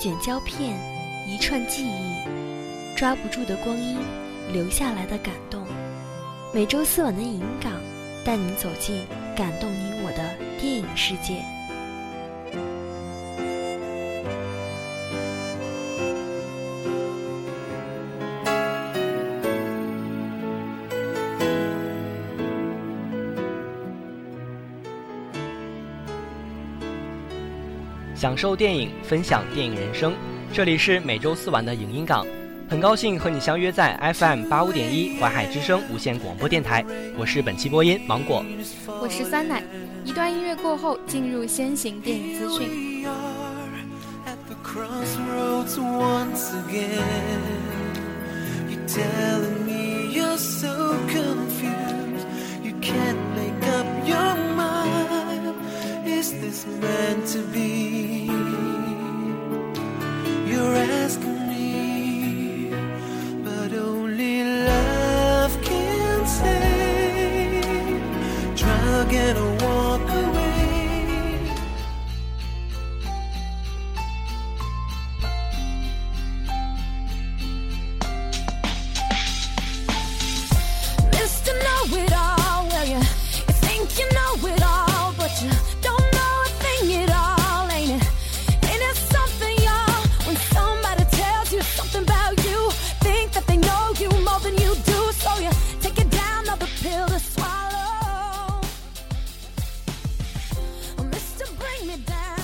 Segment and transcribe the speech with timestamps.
[0.00, 0.74] 卷胶片，
[1.28, 3.98] 一串记忆，抓不住的光阴，
[4.50, 5.62] 留下来的感动。
[6.54, 7.70] 每周四晚的银港，
[8.24, 9.04] 带您走进
[9.36, 11.44] 感动你我的电影世界。
[28.20, 30.12] 享受电影，分享电影人生。
[30.52, 32.26] 这里是每周四晚的影音港，
[32.68, 36.84] 很高兴和你相约在 FM 八五点一淮海之声无线广播电台。
[37.16, 38.44] 我是本期播音芒果，
[39.00, 39.62] 我是酸奶。
[40.04, 43.06] 一段音乐过后，进入先行电影资讯。
[56.50, 58.26] Is meant to be?
[60.50, 61.29] You're asking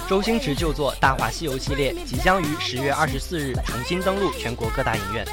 [0.09, 5.27] 周星驰旧作《大话西游》系列即将于十月二十四日重新登陆全国各大影院。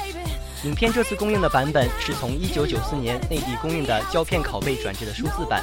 [0.64, 5.62] 影片这次公映的版本是从一九九四年内地公映的胶片拷贝转制的数字版，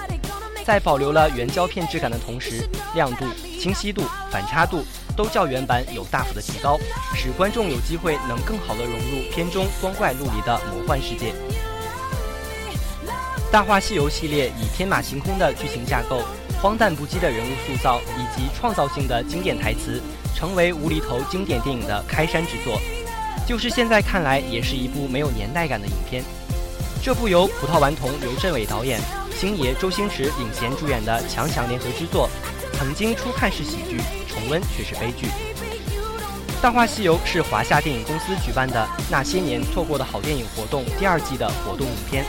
[0.63, 3.25] 在保留了原胶片质感的同时，亮度、
[3.59, 4.01] 清晰度、
[4.31, 6.79] 反差度都较原版有大幅的提高，
[7.13, 11.33] 使观众有机会能更好的融入片中光怪陆离的魔幻世界。
[13.51, 16.23] 《大话西游》系列以天马行空的剧情架构、
[16.61, 19.99] 荒诞不羁的人物塑造以及创造性的经典台词，
[20.35, 22.79] 成为无厘头经典电影的开山之作。
[23.47, 26.23] 就是现在看来，也是一部没有年代感的影片。
[27.01, 29.01] 这部由葡萄顽童刘镇伟导演、
[29.35, 32.29] 星爷周星驰领衔主演的强强联合之作，
[32.73, 33.97] 曾经初看是喜剧，
[34.29, 35.25] 重温却是悲剧。
[36.61, 42.23] 《大话西游》是华夏电影公司举办的那些年错过的好电影活动第二季的活动影片，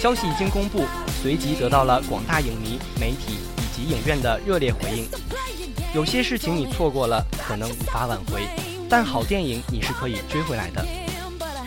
[0.00, 0.84] 消息一经公布，
[1.22, 3.38] 随即得到了广大影迷、媒体
[3.80, 5.08] 及影院的热烈回应。
[5.94, 8.46] 有些事情你错过了，可能无法挽回。
[8.88, 10.84] 但好电影你是可以追回来的。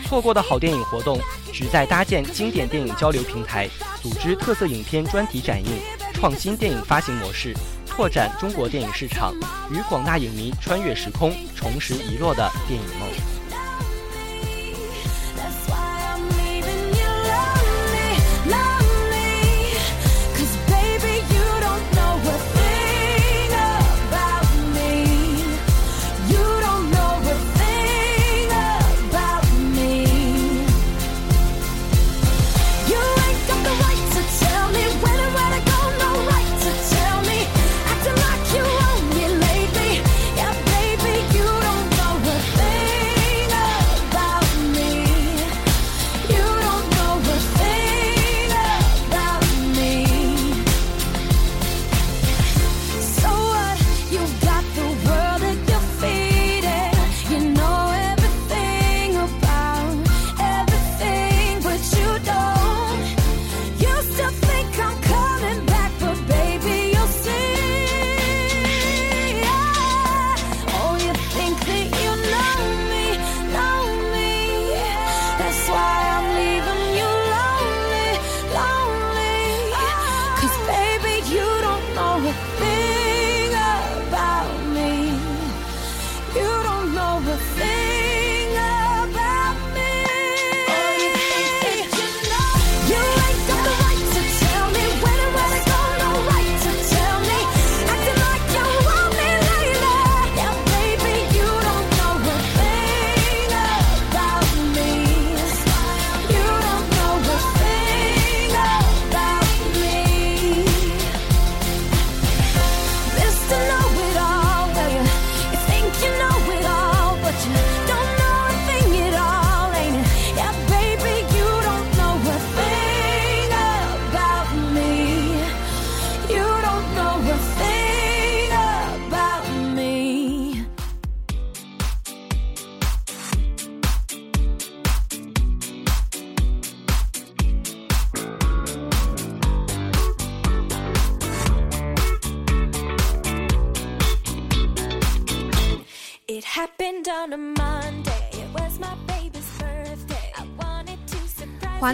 [0.06, 1.18] 错过的好电影活动，
[1.52, 3.68] 旨在搭建经典电影交流平台，
[4.00, 5.70] 组织特色影片专题展映，
[6.12, 7.52] 创新电影发行模式，
[7.86, 9.34] 拓展中国电影市场，
[9.72, 13.33] 与广大影迷穿越时空，重拾遗落的电影梦。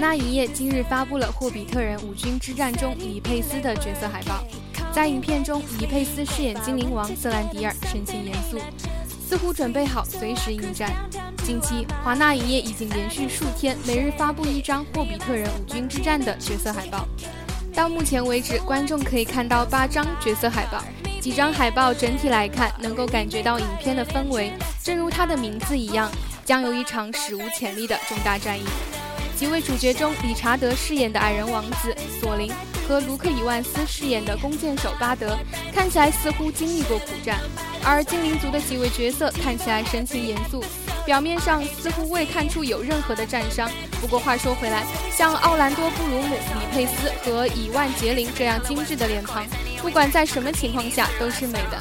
[0.01, 4.43] 华纳影业今日发布了《霍比特人：五军之战》中李佩斯的角色海报。
[4.91, 8.59] 在影片中，李佩斯饰演精灵王瑟兰迪尔，神情严肃，
[9.29, 10.91] 似乎准备好随时应战。
[11.45, 17.07] 近期，华纳影业已经连续数天每日发布一张《霍比特人：五军之战》的角色海报。
[17.75, 20.83] 到目前为止，观众可以看到八张角色海报。
[21.21, 24.51] 几张海报整体来看，能够感觉到影片的氛围，
[24.83, 26.11] 正如它的名字一样，
[26.43, 28.65] 将有一场史无前例的重大战役。
[29.41, 32.53] 几位主角中，理查德饰演的矮人王子索林
[32.87, 35.35] 和卢克·伊万斯饰演的弓箭手巴德，
[35.75, 37.39] 看起来似乎经历过苦战；
[37.83, 40.63] 而精灵族的几位角色看起来神情严肃，
[41.07, 43.71] 表面上似乎未看出有任何的战伤。
[43.99, 49.47] 不过话说回来，像奥兰多·布鲁姆、李佩斯和伊万·杰林这样精致的脸庞，
[49.81, 51.79] 不管在什么情况下都是美的。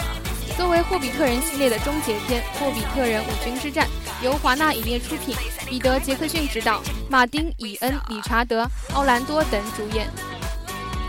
[0.60, 3.88] 作为霍比特人系列的终结篇，《霍比特人：五军之战》
[4.26, 5.34] 由华纳影业出品，
[5.66, 8.64] 彼得·杰克逊执导，马丁·以恩、理查德·
[8.94, 10.06] 奥兰多等主演，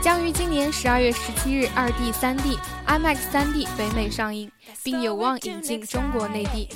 [0.00, 2.56] 将于今年十二月十七日二 D、三 D、
[2.86, 4.48] IMAX 三 D 北美上映，
[4.84, 6.68] 并有望引进中国内地。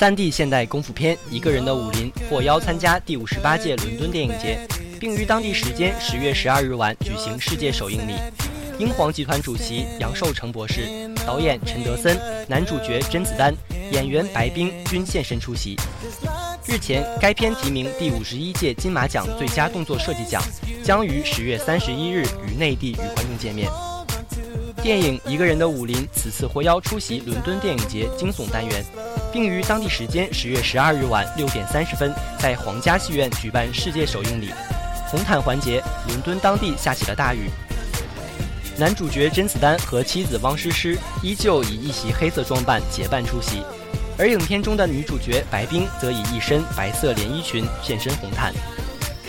[0.00, 4.58] 三 D 现代功夫片《一个人的武林》获邀参加第五十八届伦敦电影节，
[4.98, 8.14] 并于当地时间十月十二日晚举行世界首映礼。
[8.78, 10.88] 英皇集团主席杨受成博士、
[11.26, 13.54] 导演陈德森、男主角甄子丹、
[13.92, 15.76] 演员白冰均现身出席。
[16.66, 20.42] 日前，该片提名第五十一届金马奖最佳动作设计奖，
[20.82, 23.68] 将于十月三十一日与内地与观众见面。
[24.82, 28.82] 电影《一个人的武林》此次获邀出席伦敦电影节惊悚单元，
[29.32, 34.50] 并于当地时间十月十二日晚六点三十分在皇家戏院举办世界首映礼。
[35.08, 37.50] 红毯环节，伦敦当地下起了大雨。
[38.78, 43.62] 男主角甄子丹和妻子汪诗诗依旧以一袭黑色装扮结伴出席，
[44.16, 48.54] 而影片中的女主角白冰则以一身白色连衣裙现身红毯。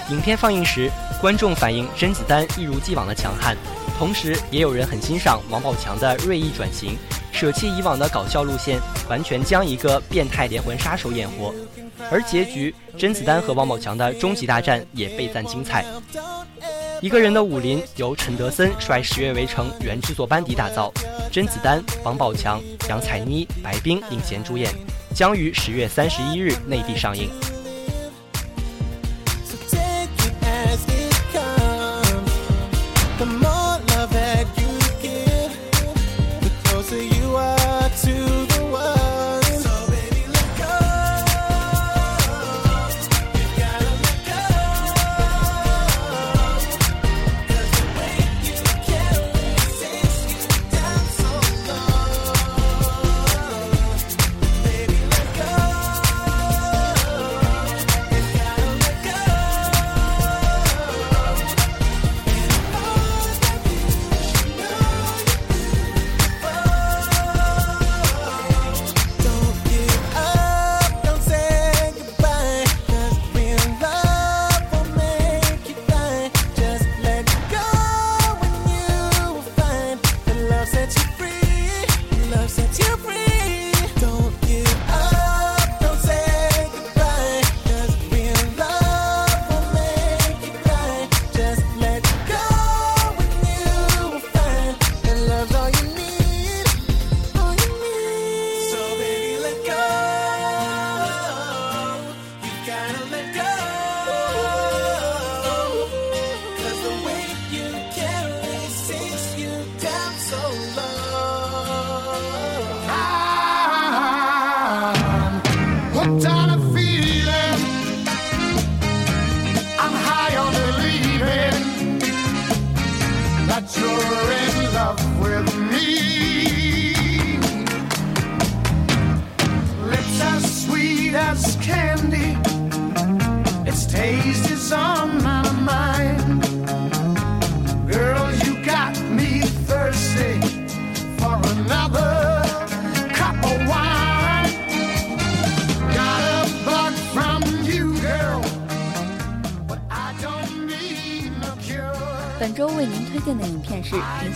[0.09, 0.89] 影片放映时，
[1.19, 3.57] 观众反映甄子丹一如既往的强悍，
[3.97, 6.97] 同时也有人很欣赏王宝强的锐意转型，
[7.41, 8.79] 舍弃以往的搞笑路线，
[9.09, 11.51] 完全将一个变态连环杀手演活。
[12.11, 15.83] 而结局，甄子丹和王宝强的终极大战也倍赞精彩。
[17.01, 20.93] 一个人的武林由陈德森率十月围城原制作班底打造，
[21.31, 24.71] 甄子丹、王宝强、杨采妮、白冰领衔主演，
[25.15, 27.27] 将于十月三十一日内地上映。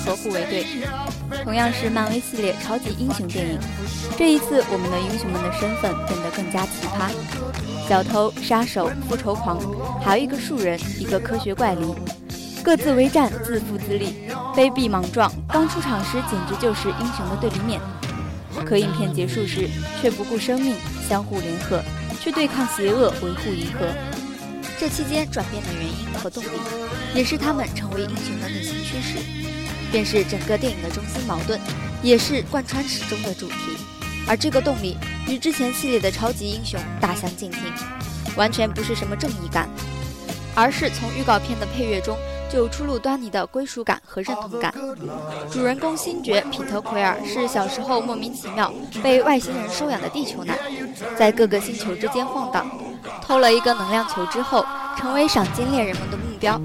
[0.05, 0.63] 和《护卫队》，
[1.43, 3.59] 同样是漫威系列超级英雄电影。
[4.15, 7.09] 这一次，我们的英雄们的身份变得更加奇葩：
[7.89, 9.59] 小偷、杀手、复仇狂，
[9.99, 11.95] 还有一个树人，一个科学怪灵，
[12.63, 14.13] 各自为战，自负自立，
[14.55, 15.31] 卑鄙莽撞。
[15.49, 17.81] 刚出场时简直就是英雄的对立面，
[18.63, 19.67] 可影片结束时
[20.01, 20.75] 却不顾生命，
[21.09, 21.81] 相互联合，
[22.21, 23.87] 去对抗邪恶，维护银河。
[24.77, 26.49] 这期间转变的原因和动力，
[27.15, 29.17] 也是他们成为英雄的内心驱使，
[29.95, 31.57] 便是整个电影的中心矛盾，
[32.03, 33.55] 也是贯穿始终的主题。
[34.27, 37.61] 而这个动力与之前系列的超级英雄大相径庭，
[38.35, 39.69] 完全不是什么正义感，
[40.53, 42.17] 而是从预告片的配乐中
[42.51, 44.73] 就初露端倪的归属感和认同感。
[45.49, 50.59] 主人公星爵彼得奎尔是小时候莫名其妙被外星人收养的地球男，
[51.17, 52.69] 在各个星球之间晃荡，
[53.21, 54.65] 偷了一个能量球之后，
[54.97, 56.59] 成为赏金猎人们的目标。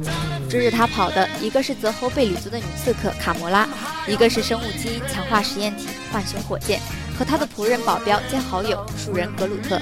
[0.48, 3.68] 追着他跑的一个是泽侯贝里族的女刺客卡魔拉，
[4.08, 6.80] 一个是生物基因强化实验体浣熊火箭
[7.16, 9.80] 和他的仆人保镖兼好友树人格鲁特。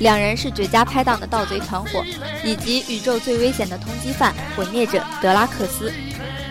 [0.00, 2.04] 两人是绝佳拍档的盗贼团伙，
[2.44, 5.92] 以及宇宙最危险的通缉犯毁灭者德拉克斯。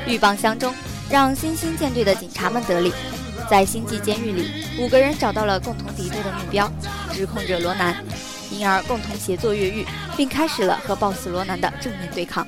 [0.05, 0.73] 鹬蚌相争，
[1.09, 2.91] 让新兴舰队的警察们得利。
[3.49, 6.71] 在星际监狱里，五个人找到了共同敌对的目标——
[7.11, 7.95] 指控者罗南，
[8.53, 12.47] 因而共同协作越狱，并开始了和 BOSS 罗南的正面对抗。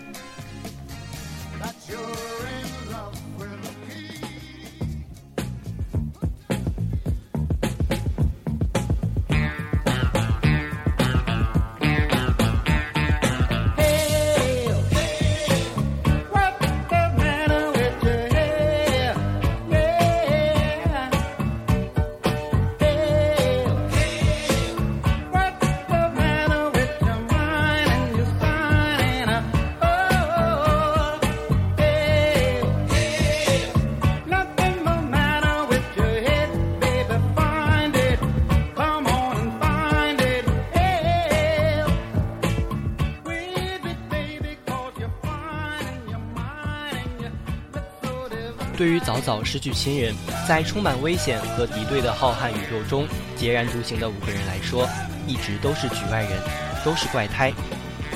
[48.85, 50.13] 对于早早失去亲人，
[50.47, 54.87] 在充满危险和敌对的浩瀚宇宙中孑然独行的五个人来说，
[55.25, 56.39] 一直都是局外人，
[56.83, 57.51] 都是怪胎，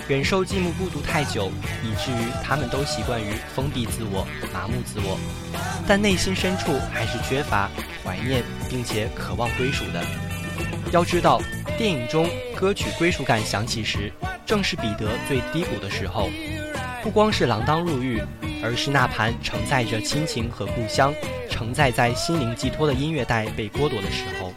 [0.07, 5.17] 忍受寂寞孤独太久，以至于他们都习惯于封闭自我、麻木自我，
[5.87, 7.67] 但内心深处还是缺乏、
[8.05, 10.05] 怀念并且渴望归属的。
[10.91, 11.41] 要知道，
[11.79, 14.13] 电影中歌曲《归属感》响起时，
[14.45, 16.29] 正是彼得最低谷的时候，
[17.01, 18.21] 不光是锒铛入狱。
[18.61, 21.13] 而是那盘承载着亲情和故乡、
[21.49, 24.53] 承载在心灵寄托的音乐带被剥夺的时候，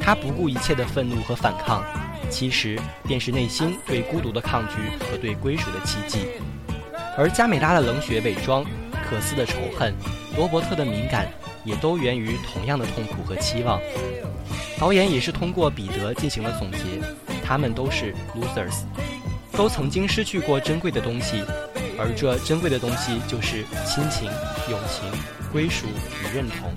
[0.00, 1.84] 他不顾一切的愤怒和反抗，
[2.30, 4.74] 其实便是内心对孤独的抗拒
[5.04, 6.26] 和对归属的奇迹。
[7.16, 8.64] 而加美拉的冷血伪装、
[9.04, 9.94] 可斯的仇恨、
[10.36, 11.28] 罗伯特的敏感，
[11.64, 13.80] 也都源于同样的痛苦和期望。
[14.78, 16.78] 导演也是通过彼得进行了总结，
[17.44, 18.82] 他们都是 losers，
[19.52, 21.44] 都曾经失去过珍贵的东西，
[21.98, 24.30] 而这珍贵的东西就是亲情、
[24.70, 25.04] 友情、
[25.52, 26.72] 归属与认同。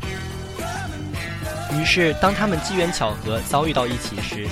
[1.78, 4.48] 于是，当他们机缘巧合遭遇到一起时，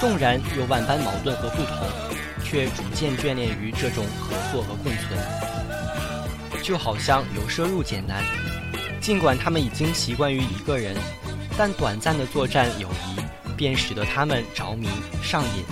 [0.00, 1.88] 纵然有万般矛盾和不同，
[2.44, 6.62] 却逐渐眷恋于这种合作和共存。
[6.62, 8.24] 就好像由奢入俭难，
[9.00, 10.96] 尽管他们已经习惯于一个人，
[11.56, 13.20] 但短暂的作战友谊
[13.56, 14.88] 便使得他们着迷
[15.22, 15.64] 上瘾，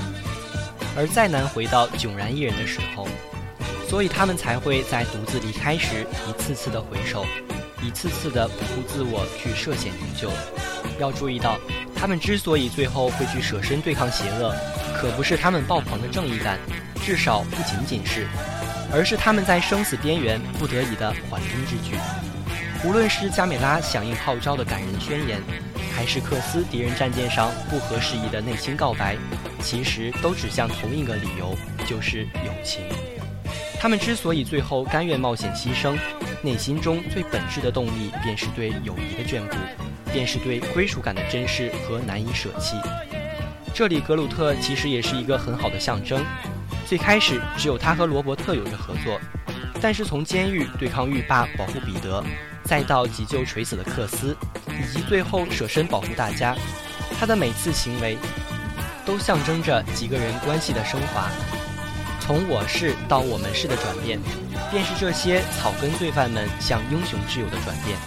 [0.96, 3.08] 而再难回到迥然一人的时候，
[3.94, 7.24] 所以他们才会在独自离开时一次次的回首，
[7.80, 10.28] 一次次的不顾自我去涉险营救。
[10.98, 11.60] 要注意到，
[11.94, 14.52] 他们之所以最后会去舍身对抗邪恶，
[14.96, 16.58] 可不是他们爆棚的正义感，
[17.04, 18.26] 至少不仅仅是，
[18.92, 21.96] 而是他们在生死边缘不得已的缓兵之举。
[22.84, 25.40] 无论是加美拉响应号召的感人宣言，
[25.94, 29.16] 还是克斯敌人战舰上不合时宜的内心告白，
[29.62, 32.82] 其实都指向同一个理由，就是友情。
[33.84, 35.94] 他们之所以最后甘愿冒险牺牲，
[36.40, 39.56] 内心中最本质的动力便是对友谊的眷顾，
[40.10, 42.78] 便是对归属感的珍视和难以舍弃。
[43.74, 46.24] 这里格鲁特其实也是一个很好的象征。
[46.86, 49.20] 最开始只有他和罗伯特有着合作，
[49.82, 52.24] 但是从监狱对抗狱霸保护彼得，
[52.62, 54.34] 再到急救垂死的克斯，
[54.80, 56.56] 以及最后舍身保护大家，
[57.20, 58.16] 他的每次行为
[59.04, 61.30] 都象征着几个人关系的升华。
[62.26, 64.18] 从我是到我们是的转变，
[64.70, 67.98] 便是这些草根罪犯们向英雄挚友的转变。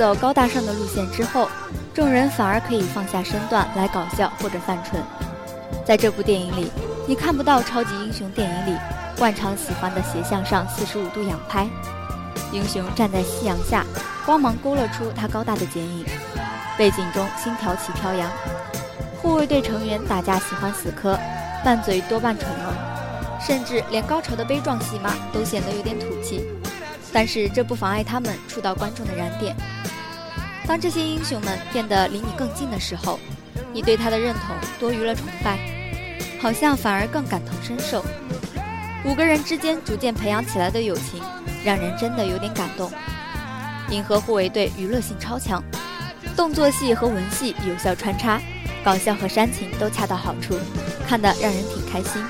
[0.00, 1.46] 走高大上的路线之后，
[1.92, 4.98] 众人反而可以放下身段来搞笑或者犯蠢。
[5.84, 6.70] 在这部电影里，
[7.06, 8.78] 你看不到超级英雄电影里
[9.18, 11.68] 惯常喜欢的斜向上四十五度仰拍，
[12.50, 13.84] 英雄站在夕阳下，
[14.24, 16.06] 光芒勾勒出他高大的剪影，
[16.78, 18.26] 背景中星条旗飘扬。
[19.20, 21.18] 护卫队成员打架喜欢死磕，
[21.62, 22.74] 拌嘴多半蠢萌，
[23.38, 26.42] 甚至连高潮的悲壮戏码都显得有点土气。
[27.12, 29.54] 但是这不妨碍他们触到观众的燃点。
[30.70, 33.18] 当这些英雄们变得离你更近的时候，
[33.72, 35.58] 你对他的认同多于了崇拜，
[36.40, 38.04] 好像反而更感同身受。
[39.04, 41.20] 五个人之间逐渐培养起来的友情，
[41.64, 42.88] 让人真的有点感动。
[43.90, 45.60] 银河护卫队娱乐性超强，
[46.36, 48.40] 动作戏和文戏有效穿插，
[48.84, 50.56] 搞笑和煽情都恰到好处，
[51.04, 52.22] 看得让人挺开心。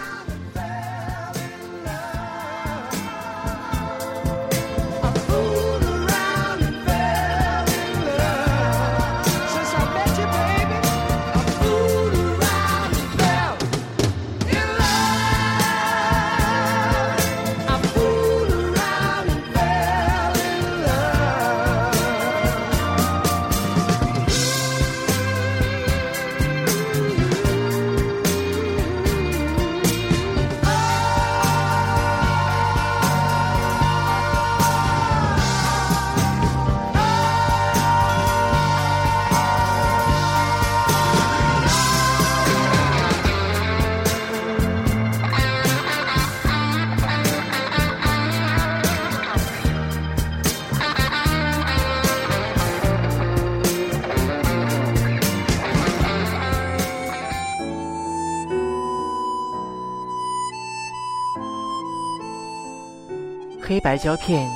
[63.91, 64.49] 白胶片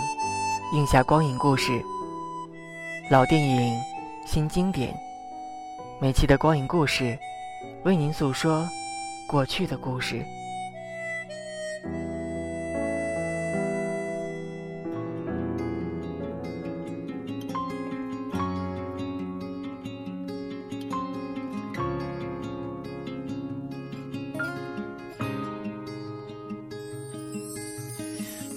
[0.75, 1.85] 映下光影故事，
[3.11, 3.77] 老电影，
[4.25, 4.94] 新经典。
[6.01, 7.18] 每期的光影故事，
[7.83, 8.64] 为您诉说
[9.27, 10.25] 过去的故事。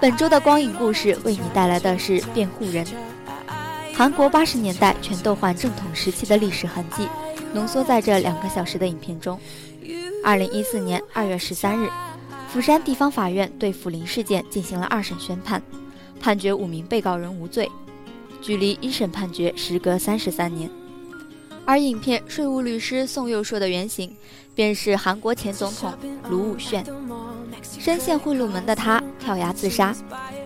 [0.00, 2.82] 本周的光影故事为你带来的是《辩护人》。
[3.94, 7.06] 韩国八十年代全斗焕正统时期的历史痕迹，
[7.52, 9.38] 浓缩在这两个小时的影片中。
[10.24, 11.86] 二零一四年二月十三日，
[12.48, 15.62] 釜山地方法院对抚林事件进行了二审宣判，
[16.18, 17.70] 判决五名被告人无罪。
[18.40, 20.70] 距离一审判决时隔三十三年，
[21.66, 24.16] 而影片税务律师宋佑硕的原型，
[24.54, 25.92] 便是韩国前总统
[26.30, 26.82] 卢武铉。
[27.62, 29.94] 深陷贿赂门的他跳崖自杀，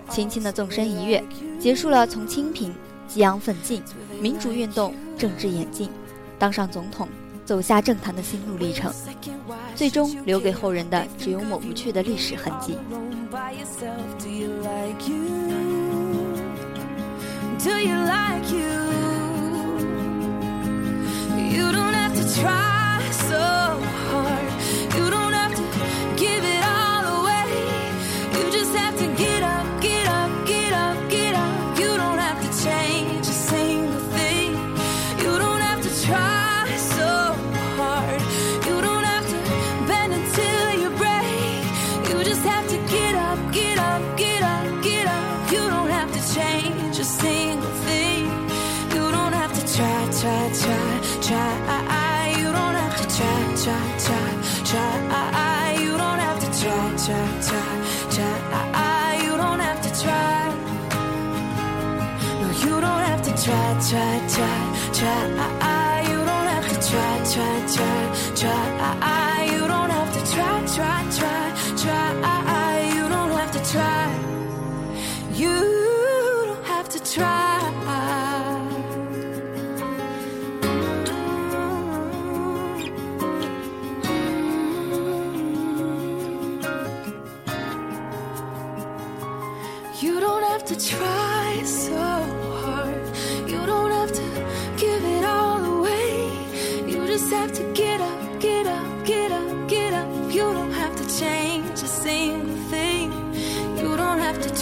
[0.08, 1.22] 轻轻的纵身一跃，
[1.58, 2.74] 结束了从清贫、
[3.08, 3.82] 激昂奋进、
[4.20, 5.90] 民主运动、政治演进、
[6.38, 7.08] 当上总统、
[7.44, 8.92] 走下政坛的心路历程，
[9.74, 12.76] 最终留给后人的只有抹不去的历史痕迹。
[17.64, 18.60] do you like you?
[21.50, 24.44] You don't have to try so hard.
[24.94, 25.62] You don't have to
[26.18, 26.53] give it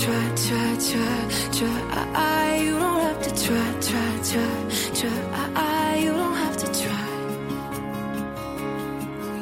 [0.02, 1.16] try, try, try,
[1.56, 1.80] try.
[1.98, 4.54] Ah, ah, you don't have to try, try, try,
[4.98, 5.18] try.
[5.54, 7.08] I, You don't have to try.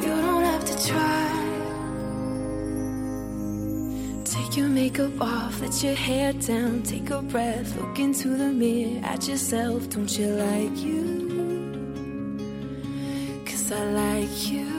[0.04, 1.28] You don't have to try.
[4.34, 9.00] Take your makeup off, let your hair down, take a breath, look into the mirror
[9.04, 9.88] at yourself.
[9.88, 11.02] Don't you like you?
[13.46, 14.50] Cause I like.
[14.50, 14.69] You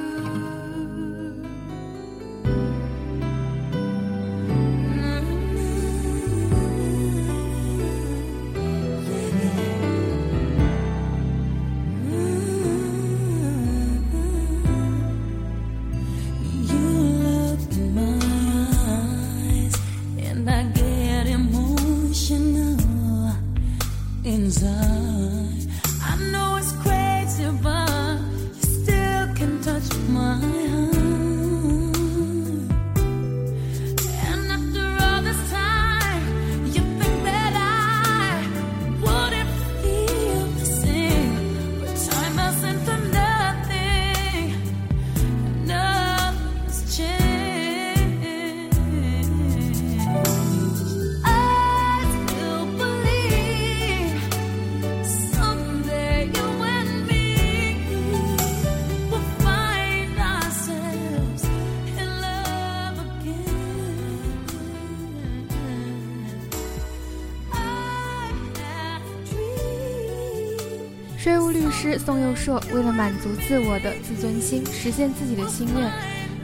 [72.03, 75.91] 宋佑硕为了满足自我的自尊心，实现自己的心愿，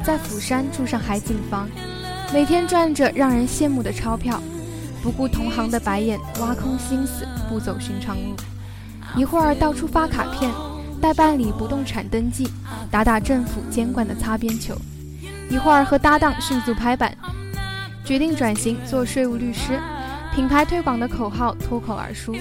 [0.03, 1.67] 在釜山住上海景房，
[2.31, 4.39] 每天赚着让人羡慕的钞票，
[5.01, 8.35] 不顾同行的白眼，挖空心思不走寻常路。
[9.15, 10.51] 一会儿到处发卡片，
[11.01, 12.47] 代办理不动产登记，
[12.91, 14.75] 打打政府监管的擦边球；
[15.49, 17.17] 一会儿和搭档迅速拍板，
[18.05, 19.79] 决定转型做税务律师，
[20.35, 22.35] 品牌推广的口号脱口而出。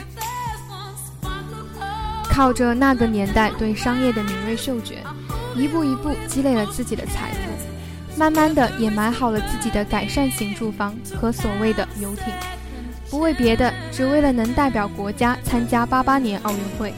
[2.37, 5.03] 靠着那个年代对商业的敏锐嗅觉，
[5.55, 12.27] 一步一步积累了自己的财富，慢慢的也买好了自己的改善型住房和所谓的游艇，
[13.09, 16.93] 不为别的，只为了能代表国家参加八八年奥运会。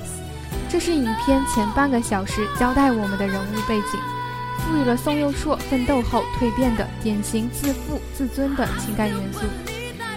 [0.69, 4.01] 这是影片前半个小时交代我们的人物背景，
[4.59, 9.43] 赋予了宋佑硕奋斗后蜕变的典型自负自尊的情感元素。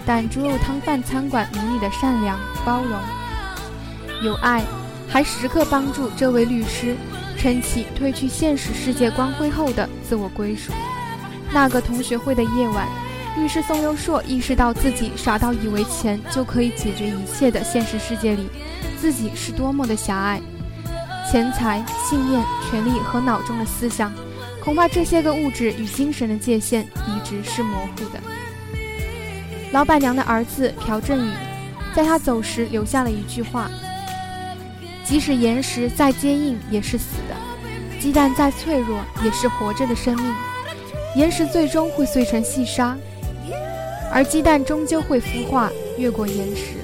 [0.03, 2.99] 但猪肉汤饭餐馆母女的善良、包容、
[4.23, 4.63] 有爱，
[5.11, 6.95] 还时刻帮助这位律师
[7.37, 10.71] 撑起褪去现实世界光辉后的自我归属。
[11.51, 12.87] 那个同学会的夜晚，
[13.35, 18.47] 律师宋佑硕意识到自己傻到以为钱就可以解决一切的现实世界里，
[18.97, 20.41] 自己是多么的狭隘。
[21.29, 24.13] 钱财、信念、权利和脑中的思想，
[24.63, 28.19] 恐怕这些个物质与精神的界限一直是模糊的。
[29.73, 31.31] 老板娘的儿子朴振宇，
[31.93, 33.69] 在他走时留下了一句话
[35.11, 37.35] ：“即使岩石再坚硬，也是死的；
[37.99, 40.33] 鸡蛋再脆弱，也是活着的生命。
[41.17, 42.97] 岩石最终会碎成细沙，
[44.09, 46.77] 而鸡蛋终究会孵化，越过岩石。”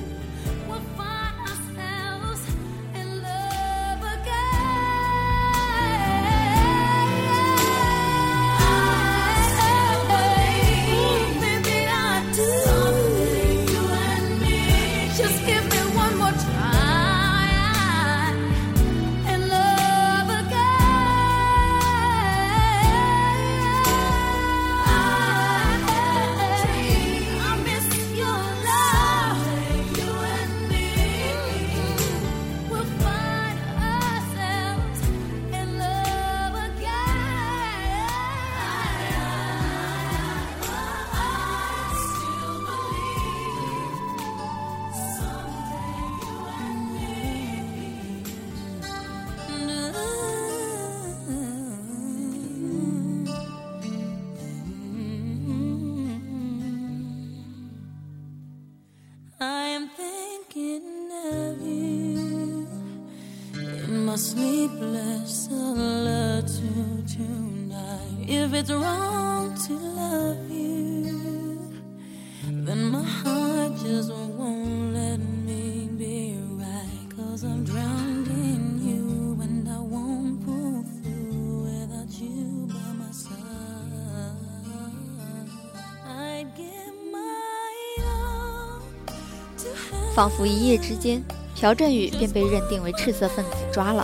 [90.17, 91.21] 仿佛一夜之间，
[91.55, 94.03] 朴振宇便被认定为赤色分子抓了。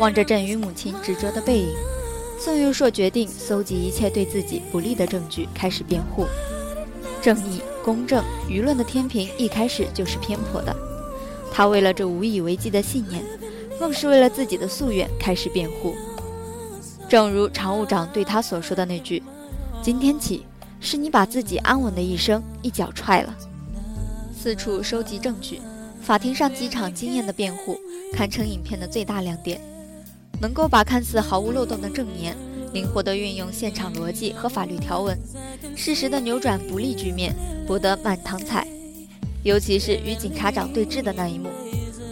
[0.00, 1.68] 望着振宇母亲执着的背影，
[2.40, 6.26] 宋佑硕决定搜集一切对自己不利的证据，开始辩护。
[7.22, 10.74] 正义、公正、舆论的天平一开始就是偏颇的。
[11.52, 13.22] 他为了这无以为继的信念，
[13.78, 15.94] 更是为了自己的夙愿开始辩护。
[17.08, 19.22] 正如常务长对他所说的那句
[19.80, 20.44] ：“今天起，
[20.80, 23.32] 是你把自己安稳的一生一脚踹了。”
[24.46, 25.60] 四处收集证据，
[26.00, 27.76] 法庭上几场惊艳的辩护，
[28.12, 29.60] 堪称影片的最大亮点。
[30.40, 32.36] 能够把看似毫无漏洞的证言，
[32.72, 35.18] 灵活地运用现场逻辑和法律条文，
[35.74, 37.34] 适时地扭转不利局面，
[37.66, 38.64] 博得满堂彩。
[39.42, 41.48] 尤其是与警察长对峙的那一幕，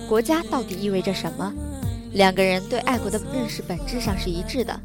[0.09, 1.55] 国家到底意味着什么？
[2.15, 4.81] 两个人对爱国的认识本质上是一致的，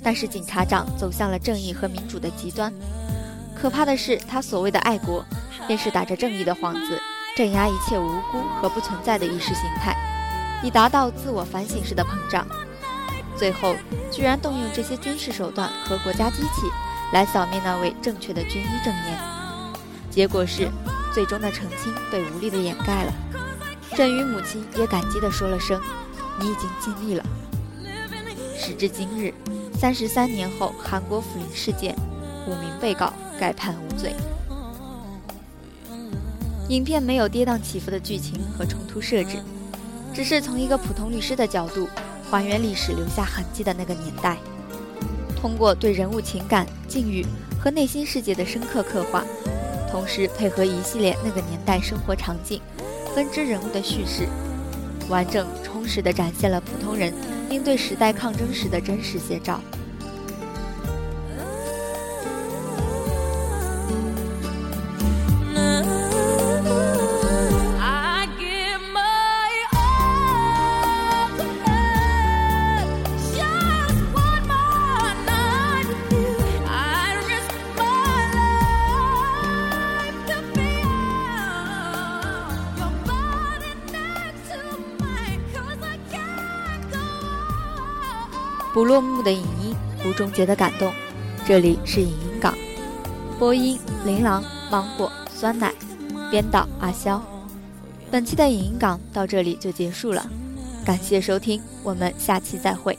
[0.00, 2.72] 但是警察长走向了正义和民主的极端。
[3.64, 5.24] 可怕的是，他所谓的爱国，
[5.66, 7.00] 便是打着正义的幌子，
[7.34, 9.96] 镇压一切无辜和不存在的意识形态，
[10.62, 12.46] 以达到自我反省式的膨胀。
[13.38, 13.74] 最后，
[14.10, 16.70] 居然动用这些军事手段和国家机器
[17.14, 19.18] 来扫灭那位正确的军医证言。
[20.10, 20.68] 结果是，
[21.14, 23.12] 最终的澄清被无力的掩盖了。
[23.96, 25.80] 振宇母亲也感激地说了声
[26.38, 27.24] ：“你已经尽力了。”
[28.60, 29.32] 时至今日，
[29.72, 31.96] 三十三年后，韩国抚林事件，
[32.46, 34.14] 五名被告改判无罪。
[36.68, 39.36] 影片没有跌宕起伏的剧情和冲突设置，
[40.14, 41.86] 只是从一个普通律师的角度
[42.30, 44.38] 还原历史留下痕迹的那个年代。
[45.36, 47.24] 通过对人物情感、境遇
[47.60, 49.22] 和内心世界的深刻刻画，
[49.90, 52.62] 同时配合一系列那个年代生活场景、
[53.14, 54.26] 分支人物的叙事，
[55.10, 57.12] 完整充实地展现了普通人
[57.50, 59.60] 应对时代抗争时的真实写照。
[88.84, 90.92] 不落幕的影音，不终结的感动。
[91.46, 92.54] 这里是影音港，
[93.38, 95.72] 播音琳琅、芒果、酸奶，
[96.30, 97.18] 编导阿肖。
[98.10, 100.28] 本期的影音港到这里就结束了，
[100.84, 102.98] 感谢收听，我们下期再会。